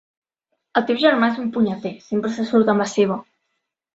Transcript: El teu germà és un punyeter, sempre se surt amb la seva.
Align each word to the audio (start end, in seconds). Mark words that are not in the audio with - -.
El 0.79 0.85
teu 0.91 0.97
germà 1.01 1.27
és 1.33 1.37
un 1.43 1.51
punyeter, 1.57 1.93
sempre 2.07 2.33
se 2.37 2.47
surt 2.53 2.71
amb 2.75 2.83
la 2.85 2.91
seva. 2.97 3.19